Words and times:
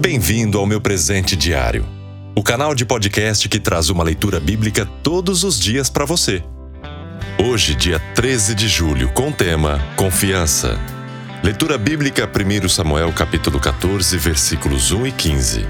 Bem-vindo 0.00 0.58
ao 0.58 0.64
meu 0.64 0.80
presente 0.80 1.34
diário, 1.34 1.84
o 2.32 2.40
canal 2.40 2.72
de 2.72 2.86
podcast 2.86 3.48
que 3.48 3.58
traz 3.58 3.90
uma 3.90 4.04
leitura 4.04 4.38
bíblica 4.38 4.86
todos 5.02 5.42
os 5.42 5.58
dias 5.58 5.90
para 5.90 6.04
você. 6.04 6.40
Hoje, 7.36 7.74
dia 7.74 7.98
13 8.14 8.54
de 8.54 8.68
julho, 8.68 9.08
com 9.08 9.30
o 9.30 9.32
tema 9.32 9.84
Confiança. 9.96 10.78
Leitura 11.42 11.76
bíblica 11.76 12.30
1 12.30 12.68
Samuel 12.68 13.12
capítulo 13.12 13.58
14, 13.58 14.16
versículos 14.16 14.92
1 14.92 15.08
e 15.08 15.12
15. 15.12 15.66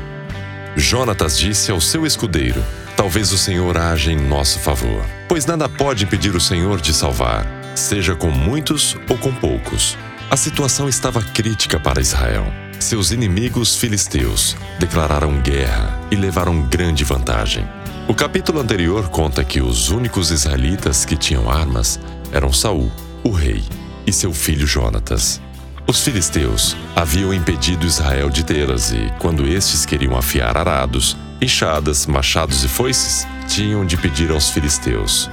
Jonatas 0.77 1.39
disse 1.39 1.71
ao 1.71 1.81
seu 1.81 2.05
escudeiro: 2.05 2.63
Talvez 2.99 3.33
o 3.33 3.39
Senhor 3.39 3.79
haja 3.79 4.13
em 4.13 4.17
nosso 4.17 4.59
favor, 4.59 5.07
pois 5.27 5.47
nada 5.47 5.71
pode 5.71 6.05
impedir 6.05 6.37
o 6.37 6.41
Senhor 6.41 6.83
de 6.83 6.93
salvar, 6.93 7.47
seja 7.75 8.15
com 8.15 8.31
muitos 8.31 8.95
ou 9.09 9.17
com 9.17 9.33
poucos. 9.33 9.97
A 10.31 10.37
situação 10.37 10.87
estava 10.87 11.23
crítica 11.23 11.81
para 11.81 11.99
Israel. 11.99 12.68
Seus 12.79 13.11
inimigos 13.11 13.77
filisteus 13.77 14.57
declararam 14.79 15.41
guerra 15.41 16.01
e 16.11 16.17
levaram 16.17 16.63
grande 16.63 17.05
vantagem. 17.05 17.69
O 18.07 18.15
capítulo 18.15 18.61
anterior 18.61 19.09
conta 19.09 19.45
que 19.45 19.61
os 19.61 19.91
únicos 19.91 20.31
israelitas 20.31 21.05
que 21.05 21.17
tinham 21.17 21.51
armas 21.51 22.01
eram 22.33 22.53
Saul, 22.53 22.91
o 23.25 23.31
rei, 23.31 23.63
e 24.07 24.13
seu 24.13 24.33
filho 24.33 24.67
Jonatas. 24.67 25.41
Os 25.87 26.03
filisteus 26.03 26.77
haviam 26.95 27.35
impedido 27.35 27.87
Israel 27.87 28.31
de 28.31 28.45
tê-las 28.45 28.93
e, 28.93 29.13
quando 29.19 29.47
estes 29.47 29.85
queriam 29.85 30.17
afiar 30.17 30.57
arados, 30.57 31.17
enxadas, 31.43 32.07
machados 32.07 32.65
e 32.65 32.69
foices, 32.69 33.27
tinham 33.49 33.85
de 33.85 33.97
pedir 33.97 34.31
aos 34.31 34.51
filisteus. 34.51 35.29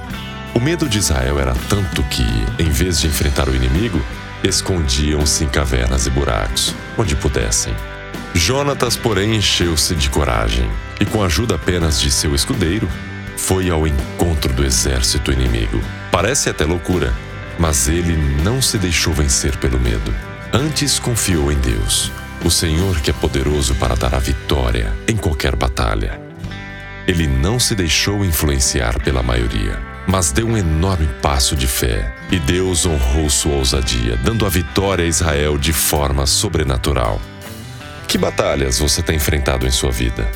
O 0.54 0.60
medo 0.60 0.88
de 0.88 0.98
Israel 0.98 1.38
era 1.38 1.54
tanto 1.68 2.02
que, 2.04 2.24
em 2.58 2.70
vez 2.70 2.98
de 2.98 3.06
enfrentar 3.06 3.48
o 3.48 3.54
inimigo, 3.54 4.00
escondiam-se 4.42 5.44
em 5.44 5.48
cavernas 5.48 6.06
e 6.06 6.10
buracos, 6.10 6.74
onde 6.96 7.16
pudessem. 7.16 7.74
Jonatas, 8.34 8.96
porém, 8.96 9.36
encheu-se 9.36 9.94
de 9.94 10.10
coragem 10.10 10.70
e, 11.00 11.04
com 11.04 11.22
a 11.22 11.26
ajuda 11.26 11.54
apenas 11.54 12.00
de 12.00 12.10
seu 12.10 12.34
escudeiro, 12.34 12.88
foi 13.36 13.70
ao 13.70 13.86
encontro 13.86 14.52
do 14.52 14.64
exército 14.64 15.32
inimigo. 15.32 15.80
Parece 16.10 16.50
até 16.50 16.64
loucura, 16.64 17.14
mas 17.58 17.88
ele 17.88 18.16
não 18.42 18.60
se 18.60 18.78
deixou 18.78 19.12
vencer 19.12 19.56
pelo 19.56 19.80
medo. 19.80 20.14
Antes 20.52 20.98
confiou 20.98 21.50
em 21.50 21.58
Deus, 21.58 22.12
o 22.44 22.50
Senhor 22.50 23.00
que 23.00 23.10
é 23.10 23.12
poderoso 23.14 23.74
para 23.76 23.94
dar 23.94 24.14
a 24.14 24.18
vitória 24.18 24.92
em 25.08 25.16
qualquer 25.16 25.56
batalha. 25.56 26.20
Ele 27.06 27.26
não 27.26 27.58
se 27.58 27.74
deixou 27.74 28.24
influenciar 28.24 29.00
pela 29.02 29.22
maioria, 29.22 29.80
mas 30.06 30.30
deu 30.30 30.46
um 30.46 30.56
enorme 30.56 31.08
passo 31.20 31.56
de 31.56 31.66
fé, 31.66 32.14
e 32.30 32.38
Deus 32.38 32.86
honrou 32.86 33.28
sua 33.28 33.54
ousadia, 33.54 34.16
dando 34.22 34.46
a 34.46 34.48
vitória 34.48 35.04
a 35.04 35.08
Israel 35.08 35.58
de 35.58 35.72
forma 35.72 36.26
sobrenatural. 36.26 37.20
Que 38.06 38.16
batalhas 38.16 38.78
você 38.78 39.02
tem 39.02 39.16
enfrentado 39.16 39.66
em 39.66 39.70
sua 39.70 39.90
vida? 39.90 40.30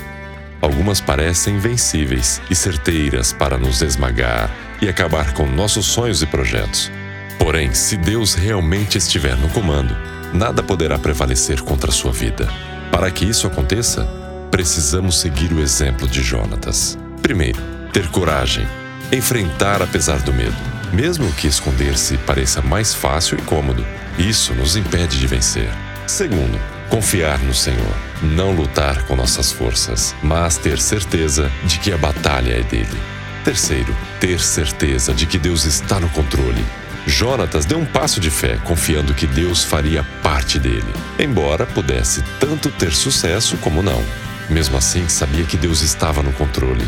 Algumas 0.61 1.01
parecem 1.01 1.55
invencíveis 1.55 2.43
e 2.51 2.55
certeiras 2.55 3.33
para 3.33 3.57
nos 3.57 3.81
esmagar 3.81 4.51
e 4.83 4.89
acabar 4.89 5.33
com 5.33 5.47
nossos 5.47 5.87
sonhos 5.87 6.23
e 6.23 6.27
projetos. 6.27 6.91
Porém, 7.39 7.73
se 7.73 7.97
Deus 7.97 8.35
realmente 8.35 8.99
estiver 8.99 9.37
no 9.37 9.49
comando, 9.49 9.97
nada 10.35 10.63
poderá 10.63 10.99
prevalecer 10.99 11.63
contra 11.63 11.91
a 11.91 11.95
sua 11.95 12.13
vida. 12.13 12.47
Para 12.91 13.11
que 13.11 13.25
isso 13.25 13.47
aconteça, 13.47 14.07
precisamos 14.51 15.21
seguir 15.21 15.53
o 15.53 15.61
exemplo 15.61 16.07
de 16.07 16.23
Jonatas. 16.23 16.99
Primeiro, 17.23 17.59
ter 17.93 18.09
coragem, 18.09 18.67
enfrentar 19.13 19.83
apesar 19.83 20.21
do 20.21 20.33
medo. 20.33 20.57
Mesmo 20.93 21.33
que 21.33 21.47
esconder-se 21.47 22.17
pareça 22.19 22.61
mais 22.61 22.95
fácil 22.95 23.39
e 23.39 23.43
cômodo, 23.43 23.87
isso 24.19 24.55
nos 24.55 24.77
impede 24.77 25.19
de 25.19 25.27
vencer. 25.27 25.71
Segundo, 26.07 26.61
confiar 26.89 27.39
no 27.39 27.55
Senhor. 27.55 27.95
Não 28.23 28.53
lutar 28.53 29.03
com 29.05 29.15
nossas 29.15 29.53
forças, 29.53 30.15
mas 30.23 30.57
ter 30.57 30.79
certeza 30.79 31.51
de 31.65 31.79
que 31.79 31.93
a 31.93 31.97
batalha 31.97 32.53
é 32.53 32.63
dele. 32.63 33.01
Terceiro, 33.45 33.97
ter 34.19 34.41
certeza 34.41 35.15
de 35.15 35.27
que 35.27 35.39
Deus 35.39 35.65
está 35.65 35.99
no 35.99 36.09
controle 36.11 36.65
Jonatas 37.07 37.65
deu 37.65 37.79
um 37.79 37.85
passo 37.85 38.21
de 38.21 38.31
fé, 38.31 38.59
confiando 38.65 39.15
que 39.15 39.27
Deus 39.27 39.65
faria 39.65 40.05
parte 40.23 40.59
dele, 40.59 40.93
embora 41.19 41.67
pudesse 41.67 42.23
tanto 42.39 42.71
ter 42.71 42.93
sucesso 42.93 43.57
como 43.59 43.83
não. 43.83 44.03
Mesmo 44.49 44.77
assim, 44.77 45.09
sabia 45.09 45.45
que 45.45 45.57
Deus 45.57 45.81
estava 45.83 46.23
no 46.23 46.33
controle. 46.33 46.85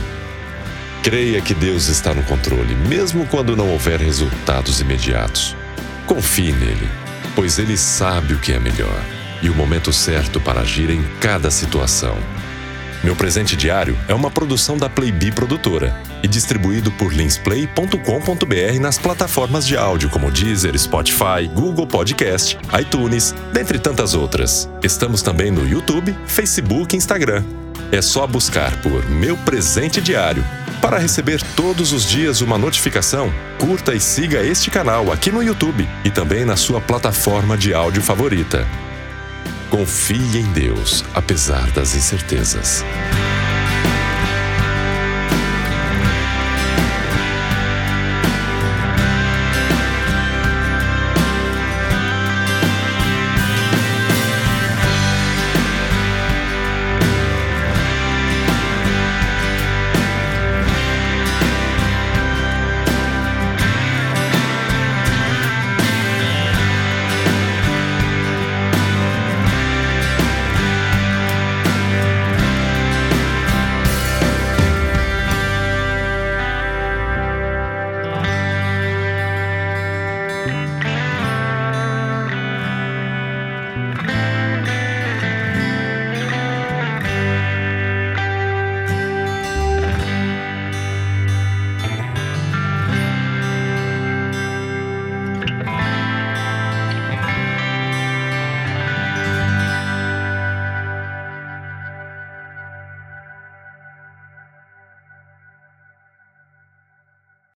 Creia 1.03 1.41
que 1.41 1.53
Deus 1.53 1.89
está 1.89 2.15
no 2.15 2.23
controle, 2.23 2.77
mesmo 2.77 3.27
quando 3.27 3.57
não 3.57 3.73
houver 3.73 3.99
resultados 3.99 4.81
imediatos. 4.81 5.57
Confie 6.07 6.53
nele, 6.53 6.89
pois 7.35 7.59
ele 7.59 7.77
sabe 7.77 8.35
o 8.35 8.39
que 8.39 8.53
é 8.53 8.61
melhor 8.61 9.03
e 9.43 9.51
o 9.51 9.55
momento 9.55 9.93
certo 9.93 10.41
para 10.41 10.61
agir 10.61 10.91
em 10.91 11.03
cada 11.21 11.51
situação. 11.51 12.17
Meu 13.03 13.17
presente 13.17 13.57
diário 13.57 13.99
é 14.07 14.15
uma 14.15 14.31
produção 14.31 14.79
da 14.79 14.89
Playbee 14.89 15.33
Produtora 15.33 15.93
e 16.23 16.29
distribuído 16.29 16.93
por 16.93 17.13
linsplay.com.br 17.13 18.81
nas 18.81 18.97
plataformas 18.97 19.67
de 19.67 19.77
áudio 19.77 20.09
como 20.09 20.31
Deezer, 20.31 20.79
Spotify, 20.79 21.49
Google 21.53 21.89
Podcast, 21.89 22.57
iTunes, 22.81 23.35
dentre 23.53 23.81
tantas 23.81 24.15
outras. 24.15 24.71
Estamos 24.85 25.21
também 25.21 25.51
no 25.51 25.67
YouTube, 25.67 26.17
Facebook 26.29 26.95
e 26.95 26.99
Instagram. 26.99 27.43
É 27.91 28.01
só 28.01 28.25
buscar 28.25 28.81
por 28.83 29.05
Meu 29.11 29.37
Presente 29.39 30.01
Diário. 30.01 30.62
Para 30.83 30.99
receber 30.99 31.41
todos 31.55 31.93
os 31.93 32.05
dias 32.05 32.41
uma 32.41 32.59
notificação, 32.59 33.33
curta 33.57 33.95
e 33.95 34.01
siga 34.01 34.43
este 34.43 34.69
canal 34.69 35.13
aqui 35.13 35.31
no 35.31 35.41
YouTube 35.41 35.89
e 36.05 36.11
também 36.11 36.45
na 36.45 36.57
sua 36.57 36.81
plataforma 36.81 37.57
de 37.57 37.73
áudio 37.73 38.03
favorita. 38.03 38.67
Confie 39.71 40.39
em 40.39 40.53
Deus, 40.53 41.05
apesar 41.15 41.71
das 41.71 41.95
incertezas. 41.95 42.85